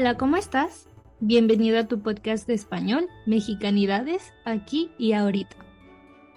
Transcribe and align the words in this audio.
Hola, 0.00 0.16
¿cómo 0.16 0.38
estás? 0.38 0.88
Bienvenido 1.20 1.78
a 1.78 1.86
tu 1.86 2.00
podcast 2.00 2.46
de 2.46 2.54
español, 2.54 3.06
Mexicanidades, 3.26 4.32
aquí 4.46 4.90
y 4.96 5.12
ahorita. 5.12 5.56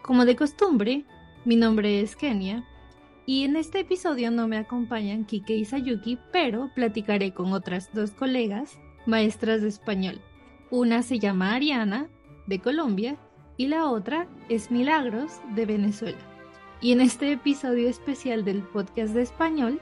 Como 0.01 0.25
de 0.25 0.35
costumbre, 0.35 1.05
mi 1.45 1.55
nombre 1.55 2.01
es 2.01 2.17
Kenia 2.17 2.67
y 3.25 3.45
en 3.45 3.55
este 3.55 3.79
episodio 3.79 4.31
no 4.31 4.49
me 4.49 4.57
acompañan 4.57 5.23
Kike 5.23 5.55
y 5.55 5.63
Sayuki, 5.63 6.19
pero 6.33 6.71
platicaré 6.75 7.33
con 7.33 7.53
otras 7.53 7.89
dos 7.93 8.11
colegas, 8.11 8.77
maestras 9.05 9.61
de 9.61 9.69
español. 9.69 10.19
Una 10.69 11.01
se 11.01 11.19
llama 11.19 11.55
Ariana, 11.55 12.09
de 12.47 12.59
Colombia, 12.59 13.15
y 13.55 13.67
la 13.67 13.87
otra 13.87 14.27
es 14.49 14.71
Milagros, 14.71 15.39
de 15.55 15.65
Venezuela. 15.65 16.19
Y 16.81 16.91
en 16.91 16.99
este 16.99 17.31
episodio 17.31 17.87
especial 17.87 18.43
del 18.43 18.61
podcast 18.61 19.13
de 19.13 19.21
español, 19.21 19.79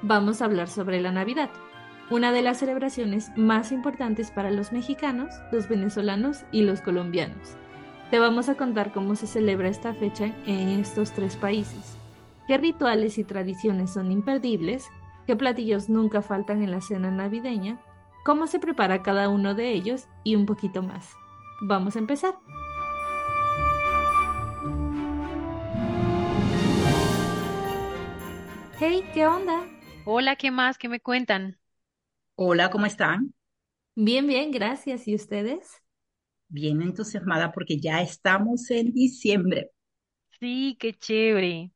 vamos 0.00 0.40
a 0.40 0.46
hablar 0.46 0.68
sobre 0.68 1.02
la 1.02 1.12
Navidad, 1.12 1.50
una 2.10 2.32
de 2.32 2.40
las 2.40 2.58
celebraciones 2.58 3.30
más 3.36 3.70
importantes 3.70 4.30
para 4.30 4.50
los 4.50 4.72
mexicanos, 4.72 5.34
los 5.52 5.68
venezolanos 5.68 6.44
y 6.52 6.62
los 6.62 6.80
colombianos. 6.80 7.56
Te 8.10 8.18
vamos 8.18 8.48
a 8.48 8.54
contar 8.54 8.92
cómo 8.92 9.14
se 9.14 9.26
celebra 9.26 9.68
esta 9.68 9.92
fecha 9.92 10.32
en 10.46 10.68
estos 10.80 11.12
tres 11.12 11.36
países, 11.36 11.98
qué 12.46 12.56
rituales 12.56 13.18
y 13.18 13.24
tradiciones 13.24 13.92
son 13.92 14.10
imperdibles, 14.10 14.88
qué 15.26 15.36
platillos 15.36 15.90
nunca 15.90 16.22
faltan 16.22 16.62
en 16.62 16.70
la 16.70 16.80
cena 16.80 17.10
navideña, 17.10 17.78
cómo 18.24 18.46
se 18.46 18.58
prepara 18.58 19.02
cada 19.02 19.28
uno 19.28 19.54
de 19.54 19.72
ellos 19.72 20.08
y 20.24 20.36
un 20.36 20.46
poquito 20.46 20.82
más. 20.82 21.12
Vamos 21.60 21.96
a 21.96 21.98
empezar. 21.98 22.34
Hey, 28.80 29.04
¿qué 29.12 29.26
onda? 29.26 29.66
Hola, 30.06 30.36
¿qué 30.36 30.50
más? 30.50 30.78
¿Qué 30.78 30.88
me 30.88 31.00
cuentan? 31.00 31.58
Hola, 32.38 32.70
¿cómo 32.70 32.86
están? 32.86 33.34
Bien, 33.96 34.26
bien, 34.26 34.50
gracias. 34.50 35.06
¿Y 35.08 35.14
ustedes? 35.14 35.82
Bien 36.50 36.82
entusiasmada 36.82 37.52
porque 37.52 37.80
ya 37.80 38.02
estamos 38.02 38.70
en 38.70 38.92
diciembre. 38.92 39.70
Sí, 40.40 40.76
qué 40.80 40.94
chévere. 40.98 41.70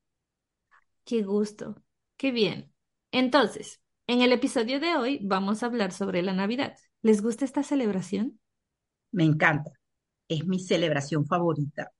Qué 1.05 1.23
gusto. 1.23 1.77
Qué 2.17 2.31
bien. 2.33 2.73
Entonces, 3.13 3.81
en 4.07 4.23
el 4.23 4.33
episodio 4.33 4.81
de 4.81 4.97
hoy 4.97 5.19
vamos 5.23 5.63
a 5.63 5.67
hablar 5.67 5.93
sobre 5.93 6.23
la 6.23 6.33
Navidad. 6.35 6.77
¿Les 7.03 7.23
gusta 7.23 7.45
esta 7.45 7.63
celebración? 7.63 8.41
Me 9.13 9.25
encanta. 9.25 9.71
Es 10.29 10.47
mi 10.47 10.61
celebración 10.61 11.27
favorita. 11.27 11.93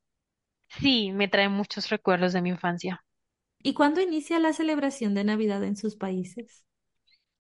Sí, 0.81 1.13
me 1.13 1.29
trae 1.29 1.49
muchos 1.49 1.89
recuerdos 1.89 2.33
de 2.33 2.43
mi 2.43 2.51
infancia. 2.51 3.05
¿Y 3.63 3.75
cuándo 3.75 4.01
inicia 4.03 4.39
la 4.39 4.53
celebración 4.53 5.15
de 5.15 5.25
Navidad 5.25 5.65
en 5.65 5.77
sus 5.77 5.97
países? 5.97 6.65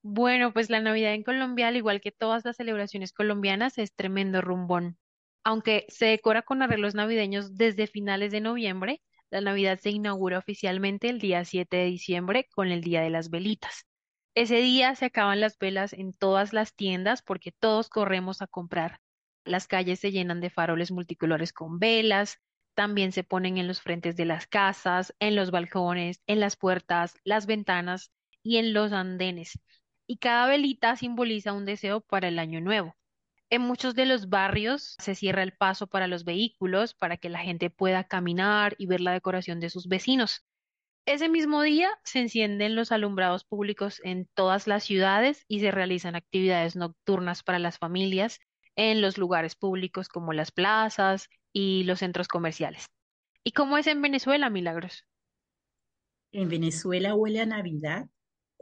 Bueno, 0.02 0.52
pues 0.52 0.68
la 0.70 0.80
Navidad 0.80 1.14
en 1.14 1.22
Colombia, 1.22 1.68
al 1.68 1.76
igual 1.76 2.00
que 2.00 2.10
todas 2.12 2.44
las 2.44 2.56
celebraciones 2.56 3.12
colombianas, 3.12 3.78
es 3.78 3.94
tremendo 3.94 4.40
rumbón. 4.40 4.98
Aunque 5.44 5.86
se 5.88 6.06
decora 6.06 6.42
con 6.42 6.60
arreglos 6.62 6.94
navideños 6.94 7.54
desde 7.56 7.86
finales 7.86 8.32
de 8.32 8.40
noviembre, 8.40 9.00
la 9.30 9.40
Navidad 9.40 9.78
se 9.80 9.90
inaugura 9.90 10.38
oficialmente 10.38 11.08
el 11.08 11.20
día 11.20 11.44
7 11.44 11.76
de 11.78 11.84
diciembre 11.86 12.48
con 12.52 12.68
el 12.68 12.80
Día 12.80 13.00
de 13.02 13.10
las 13.10 13.30
Velitas. 13.30 13.86
Ese 14.34 14.56
día 14.56 14.94
se 14.96 15.06
acaban 15.06 15.40
las 15.40 15.56
velas 15.58 15.92
en 15.92 16.12
todas 16.12 16.52
las 16.52 16.74
tiendas 16.74 17.22
porque 17.22 17.52
todos 17.52 17.88
corremos 17.88 18.42
a 18.42 18.46
comprar. 18.48 18.98
Las 19.44 19.66
calles 19.68 20.00
se 20.00 20.10
llenan 20.10 20.40
de 20.40 20.50
faroles 20.50 20.90
multicolores 20.90 21.52
con 21.52 21.78
velas, 21.78 22.38
también 22.74 23.12
se 23.12 23.24
ponen 23.24 23.56
en 23.58 23.68
los 23.68 23.80
frentes 23.80 24.16
de 24.16 24.24
las 24.24 24.46
casas, 24.46 25.14
en 25.20 25.36
los 25.36 25.50
balcones, 25.50 26.22
en 26.26 26.40
las 26.40 26.56
puertas, 26.56 27.14
las 27.24 27.46
ventanas 27.46 28.10
y 28.42 28.56
en 28.56 28.72
los 28.72 28.92
andenes. 28.92 29.60
Y 30.06 30.18
cada 30.18 30.46
velita 30.46 30.96
simboliza 30.96 31.52
un 31.52 31.64
deseo 31.64 32.00
para 32.00 32.28
el 32.28 32.38
año 32.38 32.60
nuevo. 32.60 32.96
En 33.50 33.62
muchos 33.62 33.94
de 33.94 34.06
los 34.06 34.30
barrios 34.30 34.96
se 34.98 35.14
cierra 35.14 35.42
el 35.42 35.52
paso 35.52 35.86
para 35.86 36.06
los 36.06 36.24
vehículos 36.24 36.94
para 36.94 37.18
que 37.18 37.28
la 37.28 37.40
gente 37.40 37.68
pueda 37.68 38.04
caminar 38.04 38.74
y 38.78 38.86
ver 38.86 39.00
la 39.02 39.12
decoración 39.12 39.60
de 39.60 39.68
sus 39.68 39.88
vecinos. 39.88 40.44
Ese 41.04 41.28
mismo 41.28 41.62
día 41.62 41.90
se 42.04 42.20
encienden 42.20 42.76
los 42.76 42.92
alumbrados 42.92 43.44
públicos 43.44 44.00
en 44.04 44.26
todas 44.34 44.66
las 44.66 44.84
ciudades 44.84 45.44
y 45.48 45.60
se 45.60 45.70
realizan 45.70 46.14
actividades 46.14 46.76
nocturnas 46.76 47.42
para 47.42 47.58
las 47.58 47.78
familias 47.78 48.38
en 48.76 49.00
los 49.00 49.18
lugares 49.18 49.56
públicos 49.56 50.08
como 50.08 50.32
las 50.32 50.50
plazas 50.50 51.28
y 51.52 51.84
los 51.84 51.98
centros 51.98 52.28
comerciales. 52.28 52.86
¿Y 53.44 53.52
cómo 53.52 53.76
es 53.76 53.86
en 53.86 54.00
Venezuela, 54.00 54.48
Milagros? 54.48 55.04
En 56.30 56.48
Venezuela 56.48 57.14
huele 57.14 57.40
a 57.40 57.46
Navidad 57.46 58.08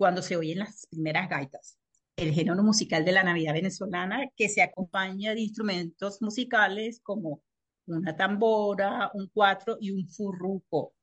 cuando 0.00 0.22
se 0.22 0.34
oyen 0.34 0.60
las 0.60 0.86
primeras 0.86 1.28
gaitas. 1.28 1.78
El 2.16 2.32
género 2.32 2.62
musical 2.62 3.04
de 3.04 3.12
la 3.12 3.22
Navidad 3.22 3.52
venezolana 3.52 4.30
que 4.34 4.48
se 4.48 4.62
acompaña 4.62 5.34
de 5.34 5.42
instrumentos 5.42 6.22
musicales 6.22 7.00
como 7.02 7.42
una 7.84 8.16
tambora, 8.16 9.10
un 9.12 9.28
cuatro 9.28 9.76
y 9.78 9.90
un 9.90 10.08
furruco. 10.08 10.94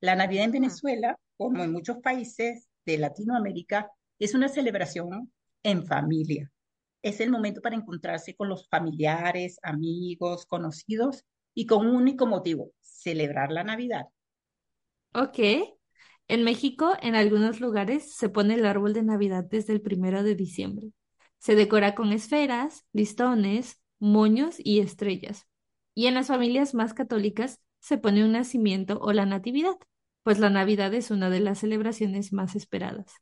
La 0.00 0.16
Navidad 0.16 0.46
en 0.46 0.52
Venezuela, 0.52 1.18
como 1.36 1.62
en 1.62 1.72
muchos 1.72 1.98
países 1.98 2.70
de 2.86 2.96
Latinoamérica, 2.96 3.90
es 4.18 4.34
una 4.34 4.48
celebración 4.48 5.30
en 5.62 5.84
familia 5.84 6.50
es 7.02 7.20
el 7.20 7.30
momento 7.30 7.60
para 7.60 7.76
encontrarse 7.76 8.34
con 8.34 8.48
los 8.48 8.68
familiares, 8.68 9.58
amigos, 9.62 10.46
conocidos 10.46 11.24
y 11.52 11.66
con 11.66 11.86
un 11.86 11.96
único 11.96 12.26
motivo, 12.26 12.70
celebrar 12.80 13.50
la 13.50 13.64
Navidad. 13.64 14.06
Ok. 15.12 15.38
En 16.32 16.44
México, 16.44 16.96
en 17.02 17.14
algunos 17.14 17.60
lugares, 17.60 18.16
se 18.16 18.30
pone 18.30 18.54
el 18.54 18.64
árbol 18.64 18.94
de 18.94 19.02
Navidad 19.02 19.44
desde 19.44 19.74
el 19.74 19.82
primero 19.82 20.22
de 20.22 20.34
diciembre. 20.34 20.94
Se 21.36 21.54
decora 21.54 21.94
con 21.94 22.10
esferas, 22.10 22.86
listones, 22.94 23.82
moños 23.98 24.56
y 24.56 24.80
estrellas. 24.80 25.46
Y 25.94 26.06
en 26.06 26.14
las 26.14 26.28
familias 26.28 26.72
más 26.72 26.94
católicas 26.94 27.60
se 27.80 27.98
pone 27.98 28.24
un 28.24 28.32
nacimiento 28.32 28.98
o 29.02 29.12
la 29.12 29.26
natividad, 29.26 29.76
pues 30.22 30.38
la 30.38 30.48
Navidad 30.48 30.94
es 30.94 31.10
una 31.10 31.28
de 31.28 31.40
las 31.40 31.58
celebraciones 31.58 32.32
más 32.32 32.56
esperadas. 32.56 33.12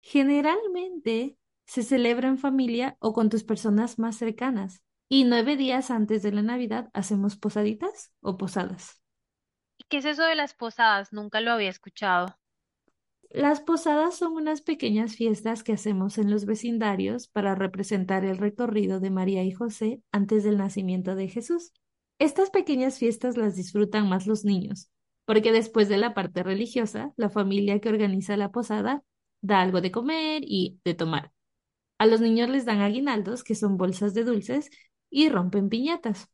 Generalmente 0.00 1.38
se 1.66 1.84
celebra 1.84 2.26
en 2.26 2.36
familia 2.36 2.96
o 2.98 3.12
con 3.12 3.30
tus 3.30 3.44
personas 3.44 4.00
más 4.00 4.16
cercanas. 4.16 4.82
Y 5.08 5.22
nueve 5.22 5.56
días 5.56 5.92
antes 5.92 6.24
de 6.24 6.32
la 6.32 6.42
Navidad 6.42 6.90
hacemos 6.94 7.36
posaditas 7.36 8.10
o 8.20 8.36
posadas. 8.36 9.00
¿Y 9.78 9.84
qué 9.84 9.98
es 9.98 10.04
eso 10.04 10.24
de 10.24 10.34
las 10.34 10.54
posadas? 10.54 11.12
Nunca 11.12 11.40
lo 11.40 11.52
había 11.52 11.70
escuchado. 11.70 12.39
Las 13.32 13.60
posadas 13.60 14.16
son 14.16 14.32
unas 14.32 14.60
pequeñas 14.60 15.14
fiestas 15.14 15.62
que 15.62 15.72
hacemos 15.72 16.18
en 16.18 16.32
los 16.32 16.46
vecindarios 16.46 17.28
para 17.28 17.54
representar 17.54 18.24
el 18.24 18.38
recorrido 18.38 18.98
de 18.98 19.10
María 19.10 19.44
y 19.44 19.52
José 19.52 20.02
antes 20.10 20.42
del 20.42 20.58
nacimiento 20.58 21.14
de 21.14 21.28
Jesús. 21.28 21.72
Estas 22.18 22.50
pequeñas 22.50 22.98
fiestas 22.98 23.36
las 23.36 23.54
disfrutan 23.54 24.08
más 24.08 24.26
los 24.26 24.44
niños, 24.44 24.90
porque 25.26 25.52
después 25.52 25.88
de 25.88 25.96
la 25.96 26.12
parte 26.12 26.42
religiosa, 26.42 27.12
la 27.16 27.30
familia 27.30 27.78
que 27.78 27.88
organiza 27.88 28.36
la 28.36 28.50
posada 28.50 29.04
da 29.42 29.60
algo 29.60 29.80
de 29.80 29.92
comer 29.92 30.42
y 30.44 30.80
de 30.84 30.94
tomar. 30.94 31.30
A 31.98 32.06
los 32.06 32.20
niños 32.20 32.50
les 32.50 32.64
dan 32.64 32.80
aguinaldos, 32.80 33.44
que 33.44 33.54
son 33.54 33.76
bolsas 33.76 34.12
de 34.12 34.24
dulces, 34.24 34.70
y 35.08 35.28
rompen 35.28 35.68
piñatas. 35.68 36.28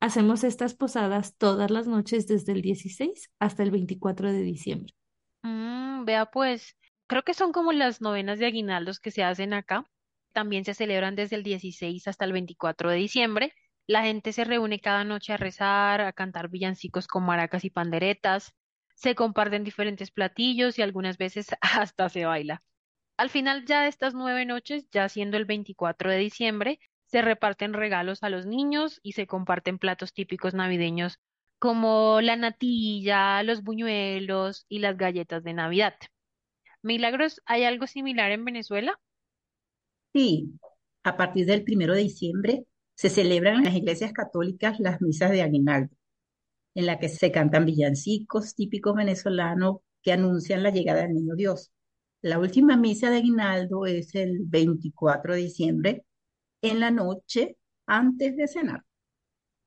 Hacemos 0.00 0.42
estas 0.42 0.74
posadas 0.74 1.36
todas 1.36 1.70
las 1.70 1.86
noches 1.86 2.26
desde 2.26 2.52
el 2.52 2.62
16 2.62 3.30
hasta 3.38 3.62
el 3.62 3.70
24 3.70 4.32
de 4.32 4.42
diciembre. 4.42 4.94
Mm, 5.42 6.04
vea 6.04 6.26
pues, 6.26 6.76
creo 7.06 7.22
que 7.22 7.34
son 7.34 7.52
como 7.52 7.72
las 7.72 8.00
novenas 8.00 8.38
de 8.38 8.46
aguinaldos 8.46 9.00
que 9.00 9.10
se 9.10 9.22
hacen 9.24 9.52
acá. 9.54 9.84
También 10.32 10.64
se 10.64 10.74
celebran 10.74 11.16
desde 11.16 11.36
el 11.36 11.42
16 11.42 12.06
hasta 12.08 12.24
el 12.24 12.32
24 12.32 12.90
de 12.90 12.96
diciembre. 12.96 13.54
La 13.86 14.02
gente 14.02 14.32
se 14.32 14.44
reúne 14.44 14.80
cada 14.80 15.04
noche 15.04 15.32
a 15.32 15.36
rezar, 15.36 16.00
a 16.00 16.12
cantar 16.12 16.48
villancicos 16.48 17.08
con 17.08 17.24
maracas 17.24 17.64
y 17.64 17.70
panderetas. 17.70 18.54
Se 18.94 19.14
comparten 19.14 19.64
diferentes 19.64 20.10
platillos 20.10 20.78
y 20.78 20.82
algunas 20.82 21.18
veces 21.18 21.48
hasta 21.60 22.08
se 22.08 22.24
baila. 22.26 22.62
Al 23.16 23.30
final 23.30 23.66
ya 23.66 23.82
de 23.82 23.88
estas 23.88 24.14
nueve 24.14 24.44
noches, 24.46 24.88
ya 24.90 25.08
siendo 25.08 25.36
el 25.36 25.44
24 25.44 26.10
de 26.10 26.18
diciembre, 26.18 26.80
se 27.06 27.22
reparten 27.22 27.74
regalos 27.74 28.22
a 28.22 28.30
los 28.30 28.46
niños 28.46 29.00
y 29.02 29.12
se 29.12 29.26
comparten 29.26 29.78
platos 29.78 30.12
típicos 30.12 30.54
navideños 30.54 31.18
como 31.60 32.20
la 32.22 32.36
natilla, 32.36 33.42
los 33.44 33.62
buñuelos 33.62 34.64
y 34.68 34.80
las 34.80 34.96
galletas 34.96 35.44
de 35.44 35.52
Navidad. 35.54 35.94
Milagros, 36.82 37.42
¿hay 37.44 37.64
algo 37.64 37.86
similar 37.86 38.32
en 38.32 38.46
Venezuela? 38.46 38.98
Sí, 40.14 40.50
a 41.04 41.16
partir 41.16 41.46
del 41.46 41.62
primero 41.62 41.94
de 41.94 42.00
diciembre 42.00 42.64
se 42.94 43.10
celebran 43.10 43.58
en 43.58 43.64
las 43.64 43.74
iglesias 43.74 44.12
católicas 44.12 44.80
las 44.80 45.02
misas 45.02 45.30
de 45.30 45.42
aguinaldo, 45.42 45.94
en 46.74 46.86
la 46.86 46.98
que 46.98 47.10
se 47.10 47.30
cantan 47.30 47.66
villancicos 47.66 48.54
típicos 48.54 48.96
venezolanos 48.96 49.78
que 50.02 50.12
anuncian 50.12 50.62
la 50.62 50.70
llegada 50.70 51.02
del 51.02 51.14
niño 51.14 51.34
Dios. 51.36 51.70
La 52.22 52.38
última 52.38 52.76
misa 52.78 53.10
de 53.10 53.18
aguinaldo 53.18 53.84
es 53.84 54.14
el 54.14 54.38
24 54.46 55.34
de 55.34 55.40
diciembre 55.40 56.04
en 56.62 56.80
la 56.80 56.90
noche 56.90 57.58
antes 57.86 58.36
de 58.36 58.48
cenar. 58.48 58.84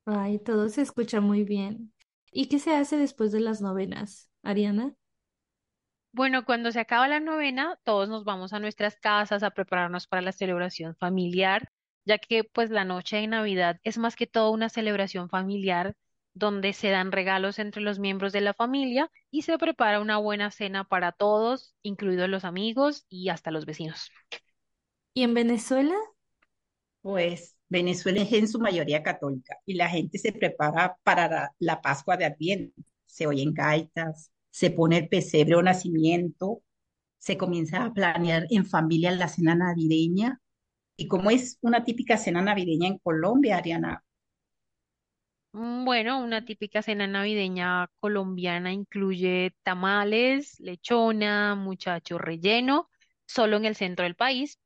Ay, 0.06 0.38
todo 0.38 0.68
se 0.70 0.80
escucha 0.82 1.20
muy 1.20 1.44
bien. 1.44 1.92
¿Y 2.32 2.46
qué 2.48 2.58
se 2.58 2.74
hace 2.74 2.96
después 2.96 3.32
de 3.32 3.40
las 3.40 3.60
novenas, 3.60 4.30
Ariana? 4.42 4.94
Bueno, 6.12 6.44
cuando 6.44 6.70
se 6.72 6.80
acaba 6.80 7.08
la 7.08 7.20
novena, 7.20 7.78
todos 7.84 8.08
nos 8.08 8.24
vamos 8.24 8.52
a 8.52 8.60
nuestras 8.60 8.96
casas 8.96 9.42
a 9.42 9.50
prepararnos 9.50 10.06
para 10.06 10.22
la 10.22 10.32
celebración 10.32 10.94
familiar, 10.96 11.70
ya 12.04 12.18
que 12.18 12.44
pues 12.44 12.70
la 12.70 12.84
noche 12.84 13.16
de 13.16 13.26
Navidad 13.26 13.80
es 13.84 13.98
más 13.98 14.14
que 14.16 14.26
todo 14.26 14.50
una 14.52 14.68
celebración 14.68 15.28
familiar 15.28 15.94
donde 16.32 16.72
se 16.72 16.90
dan 16.90 17.12
regalos 17.12 17.58
entre 17.58 17.82
los 17.82 17.98
miembros 17.98 18.32
de 18.32 18.40
la 18.40 18.54
familia 18.54 19.10
y 19.30 19.42
se 19.42 19.58
prepara 19.58 20.00
una 20.00 20.18
buena 20.18 20.50
cena 20.50 20.84
para 20.84 21.12
todos, 21.12 21.74
incluidos 21.82 22.28
los 22.28 22.44
amigos 22.44 23.04
y 23.08 23.28
hasta 23.28 23.50
los 23.50 23.66
vecinos. 23.66 24.10
¿Y 25.14 25.22
en 25.24 25.34
Venezuela? 25.34 25.94
Pues 27.02 27.53
Venezuela 27.74 28.22
es 28.22 28.32
en 28.32 28.48
su 28.48 28.58
mayoría 28.60 29.02
católica 29.02 29.56
y 29.66 29.74
la 29.74 29.88
gente 29.90 30.18
se 30.18 30.32
prepara 30.32 30.96
para 31.04 31.52
la, 31.58 31.82
Pascua 31.82 32.16
de 32.16 32.24
Adviento. 32.26 32.82
Se 33.06 33.26
oyen 33.26 33.54
gaitas, 33.54 34.32
se 34.50 34.70
pone 34.70 34.98
el 34.98 35.08
pesebre 35.08 35.56
o 35.56 35.62
nacimiento, 35.62 36.62
se 37.18 37.38
comienza 37.38 37.84
a 37.84 37.94
planear 37.94 38.46
en 38.50 38.66
familia 38.66 39.12
la 39.12 39.28
cena 39.28 39.54
navideña. 39.56 40.40
¿Y 40.96 41.08
cómo 41.08 41.30
es 41.30 41.58
una 41.62 41.84
típica 41.84 42.16
cena 42.18 42.42
navideña 42.42 42.88
en 42.88 42.98
Colombia, 42.98 43.58
Ariana? 43.58 44.04
Mm, 45.52 45.84
Bueno, 45.84 46.20
una 46.22 46.44
típica 46.44 46.82
cena 46.82 47.06
navideña 47.06 47.88
colombiana 48.00 48.72
incluye 48.72 49.54
tamales, 49.62 50.58
lechona, 50.60 51.54
muchacho 51.54 52.18
relleno, 52.18 52.90
solo 53.26 53.56
en 53.56 53.64
el 53.64 53.76
centro 53.76 54.04
del 54.04 54.16
país, 54.16 54.58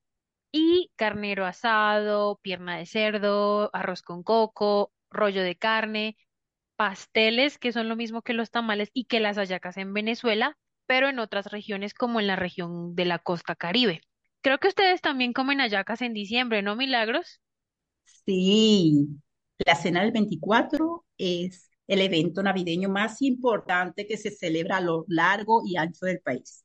y 0.52 0.90
carnero 0.96 1.46
asado, 1.46 2.38
pierna 2.42 2.76
de 2.78 2.86
cerdo, 2.86 3.70
arroz 3.74 4.02
con 4.02 4.22
coco, 4.22 4.92
rollo 5.10 5.42
de 5.42 5.56
carne, 5.56 6.16
pasteles, 6.76 7.58
que 7.58 7.72
son 7.72 7.88
lo 7.88 7.96
mismo 7.96 8.22
que 8.22 8.34
los 8.34 8.50
tamales 8.50 8.90
y 8.94 9.06
que 9.06 9.20
las 9.20 9.36
hallacas 9.38 9.76
en 9.78 9.94
Venezuela, 9.94 10.58
pero 10.86 11.08
en 11.08 11.18
otras 11.20 11.46
regiones 11.52 11.94
como 11.94 12.20
en 12.20 12.26
la 12.28 12.36
región 12.36 12.94
de 12.96 13.04
la 13.06 13.18
costa 13.18 13.56
Caribe. 13.56 14.00
Creo 14.42 14.58
que 14.58 14.68
ustedes 14.68 15.00
también 15.02 15.32
comen 15.34 15.60
hallacas 15.60 16.02
en 16.02 16.14
diciembre, 16.14 16.62
¿no, 16.62 16.76
Milagros? 16.76 17.40
Sí, 18.26 19.08
la 19.58 19.74
cena 19.74 20.02
del 20.02 20.12
24 20.12 21.04
es 21.16 21.70
el 21.86 22.00
evento 22.02 22.42
navideño 22.42 22.88
más 22.88 23.22
importante 23.22 24.06
que 24.06 24.16
se 24.18 24.30
celebra 24.30 24.76
a 24.78 24.80
lo 24.80 25.04
largo 25.08 25.62
y 25.66 25.76
ancho 25.76 26.06
del 26.06 26.20
país. 26.20 26.64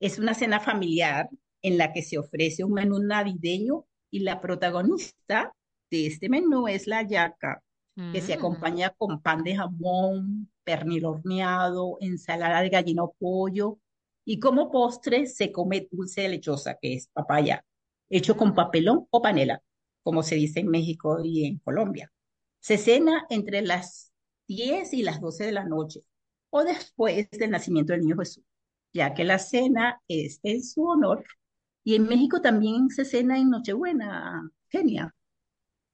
Es 0.00 0.18
una 0.18 0.34
cena 0.34 0.60
familiar 0.60 1.28
en 1.62 1.78
la 1.78 1.92
que 1.92 2.02
se 2.02 2.18
ofrece 2.18 2.64
un 2.64 2.72
menú 2.74 2.98
navideño 3.00 3.86
y 4.10 4.20
la 4.20 4.40
protagonista 4.40 5.52
de 5.90 6.06
este 6.06 6.28
menú 6.28 6.68
es 6.68 6.86
la 6.86 7.02
yaca, 7.02 7.62
que 8.12 8.20
se 8.20 8.34
Mm. 8.34 8.38
acompaña 8.38 8.90
con 8.90 9.20
pan 9.22 9.42
de 9.44 9.56
jamón, 9.56 10.50
pernil 10.64 11.04
horneado, 11.06 11.96
ensalada 12.00 12.60
de 12.62 12.68
gallina 12.70 13.04
o 13.04 13.14
pollo 13.18 13.78
y 14.24 14.40
como 14.40 14.70
postre 14.70 15.26
se 15.26 15.52
come 15.52 15.88
dulce 15.90 16.22
de 16.22 16.28
lechosa, 16.30 16.76
que 16.80 16.94
es 16.94 17.08
papaya, 17.08 17.64
hecho 18.10 18.36
con 18.36 18.50
Mm. 18.50 18.54
papelón 18.54 19.06
o 19.10 19.22
panela, 19.22 19.62
como 20.02 20.22
se 20.22 20.34
dice 20.36 20.60
en 20.60 20.68
México 20.68 21.20
y 21.24 21.46
en 21.46 21.58
Colombia. 21.58 22.12
Se 22.60 22.78
cena 22.78 23.26
entre 23.30 23.62
las 23.62 24.12
10 24.48 24.92
y 24.92 25.02
las 25.02 25.20
12 25.20 25.44
de 25.44 25.52
la 25.52 25.64
noche 25.64 26.02
o 26.50 26.64
después 26.64 27.28
del 27.30 27.50
nacimiento 27.50 27.92
del 27.92 28.02
niño 28.02 28.16
Jesús, 28.18 28.44
ya 28.92 29.14
que 29.14 29.24
la 29.24 29.38
cena 29.38 30.00
es 30.08 30.40
en 30.42 30.62
su 30.64 30.84
honor 30.86 31.24
y 31.86 31.94
en 31.94 32.08
México 32.08 32.40
también 32.40 32.90
se 32.90 33.04
cena 33.04 33.38
en 33.38 33.48
Nochebuena, 33.48 34.50
Kenia. 34.70 35.14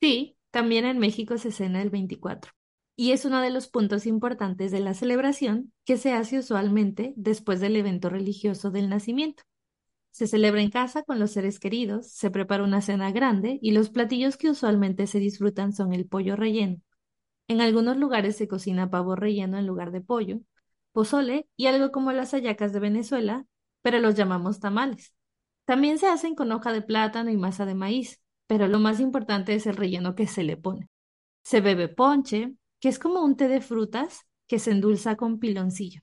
Sí, 0.01 0.39
también 0.51 0.87
en 0.87 0.99
México 0.99 1.37
se 1.37 1.53
cena 1.53 1.83
el 1.83 1.91
24. 1.91 2.51
Y 2.97 3.13
es 3.13 3.27
uno 3.27 3.43
de 3.43 3.51
los 3.51 3.69
puntos 3.69 4.07
importantes 4.07 4.71
de 4.71 4.81
la 4.81 4.95
celebración 4.95 5.71
que 5.85 5.99
se 5.99 6.15
hace 6.15 6.39
usualmente 6.39 7.13
después 7.17 7.61
del 7.61 7.77
evento 7.77 8.09
religioso 8.09 8.71
del 8.71 8.89
nacimiento. 8.89 9.43
Se 10.13 10.27
celebra 10.27 10.63
en 10.63 10.71
casa 10.71 11.03
con 11.03 11.19
los 11.19 11.33
seres 11.33 11.61
queridos, 11.61 12.11
se 12.11 12.31
prepara 12.31 12.65
una 12.65 12.81
cena 12.81 13.13
grande 13.13 13.59
y 13.61 13.73
los 13.73 13.91
platillos 13.91 14.39
que 14.39 14.49
usualmente 14.49 15.07
se 15.07 15.19
disfrutan 15.19 15.75
son 15.75 15.93
el 15.93 16.07
pollo 16.07 16.37
relleno. 16.37 16.81
En 17.49 17.61
algunos 17.61 17.99
lugares 17.99 18.39
se 18.39 18.49
cocina 18.49 18.89
pavo 18.89 19.15
relleno 19.15 19.59
en 19.59 19.67
lugar 19.67 19.93
de 19.93 20.01
pollo, 20.01 20.41
pozole 20.93 21.49
y 21.55 21.67
algo 21.67 21.93
como 21.93 22.13
las 22.13 22.31
hallacas 22.31 22.73
de 22.73 22.81
Venezuela, 22.81 23.45
pero 23.83 23.99
los 23.99 24.15
llamamos 24.15 24.59
tamales. 24.59 25.13
También 25.65 25.99
se 25.99 26.09
hacen 26.09 26.35
con 26.35 26.51
hoja 26.53 26.73
de 26.73 26.83
plátano 26.83 27.31
y 27.31 27.37
masa 27.37 27.67
de 27.67 27.75
maíz, 27.75 28.21
pero 28.47 28.67
lo 28.67 28.79
más 28.79 29.01
importante 29.01 29.55
es 29.55 29.67
el 29.67 29.77
relleno 29.77 30.15
que 30.15 30.27
se 30.27 30.43
le 30.43 30.57
pone. 30.57 30.89
Se 31.45 31.61
bebe 31.61 31.89
ponche, 31.89 32.55
que 32.81 32.89
es 32.89 32.99
como 32.99 33.23
un 33.23 33.37
té 33.37 33.49
de 33.49 33.61
frutas 33.61 34.27
que 34.47 34.59
se 34.59 34.73
endulza 34.73 35.17
con 35.17 35.39
piloncillo. 35.39 36.03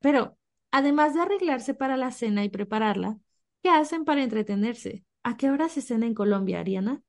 Pero, 0.00 0.38
además 0.70 1.14
de 1.14 1.20
arreglarse 1.20 1.74
para 1.74 1.96
la 1.96 2.10
cena 2.10 2.44
y 2.44 2.48
prepararla, 2.48 3.18
¿qué 3.62 3.70
hacen 3.70 4.04
para 4.04 4.22
entretenerse? 4.22 5.04
¿A 5.22 5.36
qué 5.36 5.50
hora 5.50 5.68
se 5.68 5.82
cena 5.82 6.06
en 6.06 6.14
Colombia, 6.14 6.60
Ariana? 6.60 7.02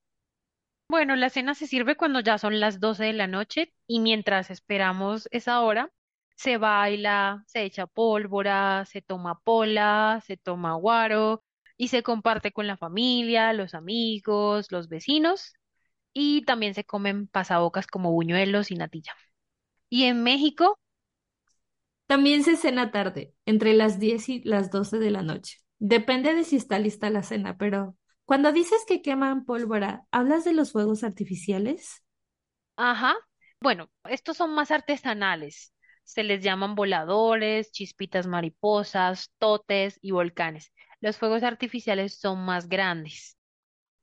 Bueno, 0.89 1.15
la 1.15 1.29
cena 1.29 1.53
se 1.53 1.67
sirve 1.67 1.95
cuando 1.95 2.19
ya 2.19 2.37
son 2.37 2.59
las 2.59 2.79
12 2.79 3.05
de 3.05 3.13
la 3.13 3.27
noche 3.27 3.73
y 3.87 3.99
mientras 3.99 4.49
esperamos 4.49 5.27
esa 5.31 5.61
hora, 5.61 5.91
se 6.35 6.57
baila, 6.57 7.43
se 7.47 7.63
echa 7.63 7.85
pólvora, 7.85 8.85
se 8.85 9.01
toma 9.01 9.39
pola, 9.39 10.21
se 10.25 10.35
toma 10.35 10.73
guaro 10.75 11.43
y 11.79 11.87
se 11.89 12.03
comparte 12.03 12.51
con 12.51 12.67
la 12.67 12.77
familia, 12.77 13.53
los 13.53 13.73
amigos, 13.73 14.71
los 14.71 14.89
vecinos 14.89 15.53
y 16.13 16.43
también 16.43 16.73
se 16.75 16.85
comen 16.85 17.27
pasabocas 17.27 17.87
como 17.87 18.11
buñuelos 18.11 18.71
y 18.71 18.75
natilla. 18.75 19.13
¿Y 19.89 20.05
en 20.05 20.23
México? 20.23 20.79
También 22.07 22.43
se 22.43 22.57
cena 22.57 22.91
tarde, 22.91 23.33
entre 23.45 23.73
las 23.73 23.99
10 23.99 24.27
y 24.29 24.41
las 24.43 24.71
12 24.71 24.99
de 24.99 25.11
la 25.11 25.21
noche. 25.21 25.59
Depende 25.77 26.33
de 26.33 26.43
si 26.43 26.57
está 26.57 26.77
lista 26.79 27.09
la 27.09 27.23
cena, 27.23 27.57
pero 27.57 27.95
cuando 28.25 28.51
dices 28.51 28.83
que 28.87 29.01
queman 29.01 29.45
pólvora, 29.45 30.05
¿hablas 30.11 30.43
de 30.43 30.53
los 30.53 30.71
fuegos 30.73 31.03
artificiales? 31.03 32.03
Ajá. 32.77 33.15
Bueno, 33.61 33.91
estos 34.05 34.37
son 34.37 34.53
más 34.55 34.71
artesanales. 34.71 35.73
Se 36.03 36.23
les 36.23 36.41
llaman 36.43 36.73
voladores, 36.75 37.71
chispitas 37.71 38.25
mariposas, 38.27 39.31
totes 39.37 39.99
y 40.01 40.11
volcanes. 40.11 40.71
Los 41.01 41.17
fuegos 41.17 41.43
artificiales 41.43 42.15
son 42.15 42.43
más 42.45 42.67
grandes. 42.67 43.37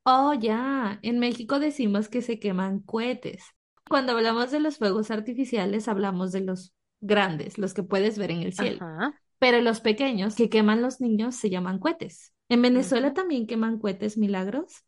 Oh, 0.04 0.34
ya, 0.34 0.98
en 1.02 1.18
México 1.18 1.58
decimos 1.58 2.08
que 2.08 2.22
se 2.22 2.38
queman 2.38 2.80
cohetes. 2.80 3.44
Cuando 3.88 4.12
hablamos 4.12 4.50
de 4.50 4.60
los 4.60 4.78
fuegos 4.78 5.10
artificiales, 5.10 5.88
hablamos 5.88 6.32
de 6.32 6.40
los 6.40 6.74
grandes, 7.00 7.58
los 7.58 7.74
que 7.74 7.82
puedes 7.82 8.18
ver 8.18 8.30
en 8.30 8.42
el 8.42 8.52
cielo. 8.52 8.78
Ajá. 8.84 9.20
Pero 9.38 9.60
los 9.60 9.80
pequeños 9.80 10.34
que 10.34 10.48
queman 10.48 10.80
los 10.80 11.00
niños 11.00 11.36
se 11.36 11.50
llaman 11.50 11.78
cohetes. 11.78 12.32
¿En 12.48 12.62
Venezuela 12.62 13.12
también 13.12 13.46
queman 13.46 13.78
cohetes 13.78 14.16
milagros? 14.16 14.84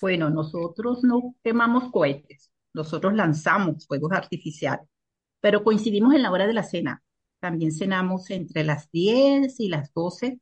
Bueno, 0.00 0.30
nosotros 0.30 1.02
no 1.02 1.34
quemamos 1.42 1.90
cohetes, 1.90 2.52
nosotros 2.72 3.14
lanzamos 3.14 3.86
fuegos 3.86 4.12
artificiales, 4.12 4.86
pero 5.40 5.64
coincidimos 5.64 6.14
en 6.14 6.22
la 6.22 6.30
hora 6.30 6.46
de 6.46 6.52
la 6.52 6.62
cena. 6.62 7.02
También 7.40 7.72
cenamos 7.72 8.30
entre 8.30 8.64
las 8.64 8.90
10 8.90 9.60
y 9.60 9.68
las 9.68 9.92
12, 9.92 10.38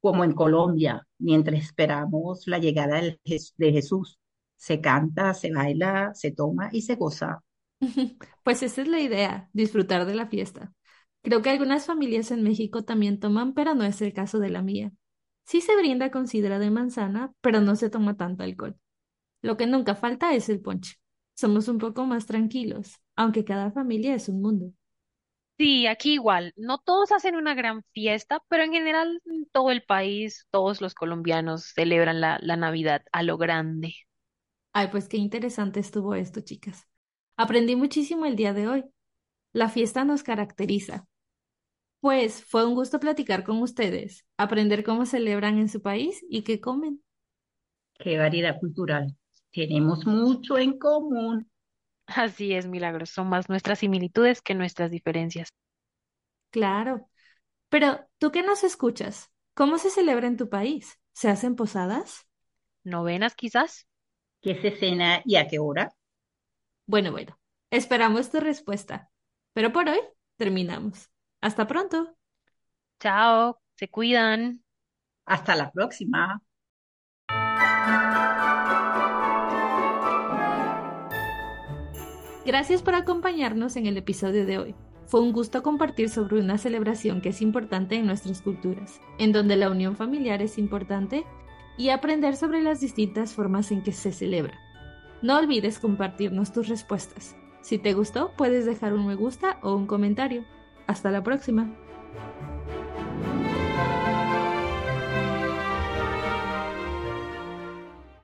como 0.00 0.24
en 0.24 0.32
Colombia, 0.32 1.06
mientras 1.18 1.60
esperamos 1.62 2.46
la 2.46 2.58
llegada 2.58 3.00
de 3.00 3.72
Jesús. 3.72 4.18
Se 4.56 4.80
canta, 4.80 5.34
se 5.34 5.52
baila, 5.52 6.12
se 6.14 6.32
toma 6.32 6.68
y 6.72 6.82
se 6.82 6.96
goza. 6.96 7.42
Pues 8.42 8.62
esa 8.62 8.82
es 8.82 8.88
la 8.88 9.00
idea, 9.00 9.48
disfrutar 9.52 10.06
de 10.06 10.14
la 10.14 10.26
fiesta. 10.26 10.72
Creo 11.22 11.42
que 11.42 11.50
algunas 11.50 11.86
familias 11.86 12.30
en 12.30 12.42
México 12.42 12.84
también 12.84 13.20
toman, 13.20 13.54
pero 13.54 13.74
no 13.74 13.84
es 13.84 14.00
el 14.02 14.12
caso 14.12 14.38
de 14.38 14.50
la 14.50 14.62
mía. 14.62 14.92
Sí 15.44 15.60
se 15.60 15.76
brinda 15.76 16.10
con 16.10 16.26
sidra 16.28 16.58
de 16.58 16.70
manzana, 16.70 17.32
pero 17.40 17.60
no 17.60 17.76
se 17.76 17.90
toma 17.90 18.16
tanto 18.16 18.42
alcohol. 18.44 18.76
Lo 19.42 19.56
que 19.56 19.66
nunca 19.66 19.94
falta 19.94 20.34
es 20.34 20.48
el 20.48 20.60
ponche. 20.60 20.96
Somos 21.34 21.68
un 21.68 21.78
poco 21.78 22.06
más 22.06 22.26
tranquilos, 22.26 22.96
aunque 23.16 23.44
cada 23.44 23.70
familia 23.72 24.14
es 24.14 24.28
un 24.28 24.42
mundo. 24.42 24.72
Sí, 25.58 25.86
aquí 25.88 26.14
igual. 26.14 26.52
No 26.56 26.78
todos 26.78 27.10
hacen 27.12 27.34
una 27.36 27.54
gran 27.54 27.82
fiesta, 27.92 28.40
pero 28.48 28.62
en 28.62 28.72
general 28.72 29.20
en 29.26 29.46
todo 29.50 29.70
el 29.72 29.82
país, 29.82 30.46
todos 30.50 30.80
los 30.80 30.94
colombianos 30.94 31.72
celebran 31.74 32.20
la, 32.20 32.38
la 32.42 32.56
Navidad 32.56 33.02
a 33.12 33.22
lo 33.24 33.36
grande. 33.38 33.94
Ay, 34.72 34.88
pues 34.90 35.08
qué 35.08 35.16
interesante 35.18 35.80
estuvo 35.80 36.14
esto, 36.14 36.40
chicas. 36.40 36.86
Aprendí 37.36 37.76
muchísimo 37.76 38.26
el 38.26 38.36
día 38.36 38.52
de 38.54 38.68
hoy. 38.68 38.84
La 39.52 39.68
fiesta 39.70 40.04
nos 40.04 40.22
caracteriza. 40.24 41.06
Pues 42.00 42.44
fue 42.44 42.66
un 42.66 42.74
gusto 42.74 43.00
platicar 43.00 43.44
con 43.44 43.62
ustedes, 43.62 44.26
aprender 44.36 44.84
cómo 44.84 45.06
celebran 45.06 45.58
en 45.58 45.68
su 45.68 45.82
país 45.82 46.24
y 46.30 46.42
qué 46.42 46.60
comen. 46.60 47.02
Qué 47.98 48.18
variedad 48.18 48.58
cultural. 48.58 49.14
Tenemos 49.52 50.04
mucho 50.06 50.58
en 50.58 50.78
común. 50.78 51.48
Así 52.16 52.54
es, 52.54 52.66
Milagros. 52.66 53.10
Son 53.10 53.28
más 53.28 53.48
nuestras 53.48 53.78
similitudes 53.78 54.42
que 54.42 54.54
nuestras 54.54 54.90
diferencias. 54.90 55.50
Claro. 56.50 57.08
Pero, 57.70 58.06
¿tú 58.18 58.32
qué 58.32 58.42
nos 58.44 58.64
escuchas? 58.64 59.30
¿Cómo 59.54 59.78
se 59.78 59.90
celebra 59.90 60.26
en 60.28 60.36
tu 60.38 60.48
país? 60.50 60.98
¿Se 61.14 61.28
hacen 61.30 61.56
posadas? 61.56 62.26
¿Novenas 62.82 63.36
quizás? 63.36 63.86
¿Qué 64.42 64.56
se 64.60 64.72
cena 64.72 65.22
y 65.24 65.36
a 65.36 65.46
qué 65.46 65.60
hora? 65.60 65.92
Bueno, 66.86 67.12
bueno, 67.12 67.38
esperamos 67.70 68.30
tu 68.30 68.40
respuesta. 68.40 69.10
Pero 69.52 69.72
por 69.72 69.88
hoy 69.88 69.98
terminamos. 70.36 71.10
Hasta 71.40 71.66
pronto. 71.66 72.16
Chao, 73.00 73.60
se 73.76 73.88
cuidan. 73.88 74.62
Hasta 75.26 75.54
la 75.54 75.70
próxima. 75.70 76.42
Gracias 82.48 82.80
por 82.80 82.94
acompañarnos 82.94 83.76
en 83.76 83.84
el 83.84 83.98
episodio 83.98 84.46
de 84.46 84.56
hoy. 84.56 84.74
Fue 85.04 85.20
un 85.20 85.32
gusto 85.32 85.62
compartir 85.62 86.08
sobre 86.08 86.40
una 86.40 86.56
celebración 86.56 87.20
que 87.20 87.28
es 87.28 87.42
importante 87.42 87.96
en 87.96 88.06
nuestras 88.06 88.40
culturas, 88.40 89.02
en 89.18 89.32
donde 89.32 89.54
la 89.56 89.68
unión 89.68 89.96
familiar 89.96 90.40
es 90.40 90.56
importante 90.56 91.26
y 91.76 91.90
aprender 91.90 92.36
sobre 92.36 92.62
las 92.62 92.80
distintas 92.80 93.34
formas 93.34 93.70
en 93.70 93.82
que 93.82 93.92
se 93.92 94.12
celebra. 94.12 94.58
No 95.20 95.36
olvides 95.36 95.78
compartirnos 95.78 96.50
tus 96.50 96.68
respuestas. 96.68 97.36
Si 97.60 97.76
te 97.76 97.92
gustó, 97.92 98.32
puedes 98.34 98.64
dejar 98.64 98.94
un 98.94 99.06
me 99.06 99.14
gusta 99.14 99.58
o 99.62 99.74
un 99.74 99.86
comentario. 99.86 100.46
Hasta 100.86 101.10
la 101.10 101.22
próxima. 101.22 101.76